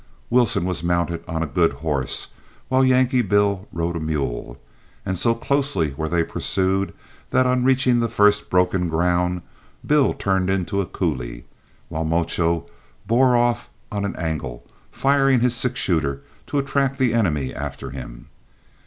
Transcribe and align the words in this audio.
Wilson 0.31 0.65
was 0.65 0.81
mounted 0.81 1.23
on 1.27 1.43
a 1.43 1.45
good 1.45 1.73
horse, 1.73 2.29
while 2.69 2.83
Yankee 2.83 3.21
Bill 3.21 3.67
rode 3.71 3.95
a 3.95 3.99
mule, 3.99 4.59
and 5.05 5.15
so 5.15 5.35
closely 5.35 5.93
were 5.95 6.09
they 6.09 6.23
pursued, 6.23 6.91
that 7.29 7.45
on 7.45 7.63
reaching 7.63 7.99
the 7.99 8.09
first 8.09 8.49
broken 8.49 8.87
ground 8.89 9.43
Bill 9.85 10.15
turned 10.15 10.49
into 10.49 10.81
a 10.81 10.87
coulee, 10.87 11.45
while 11.87 12.03
Mocho 12.03 12.65
bore 13.05 13.37
off 13.37 13.69
on 13.91 14.03
an 14.03 14.15
angle, 14.15 14.65
firing 14.89 15.39
his 15.41 15.55
six 15.55 15.79
shooter 15.79 16.23
to 16.47 16.57
attract 16.57 16.97
the 16.97 17.13
enemy 17.13 17.53
after 17.53 17.91
him. 17.91 18.25